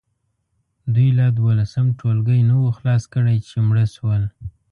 [0.93, 4.23] دوی لا دولسم ټولګی نه وو خلاص کړی چې مړه شول.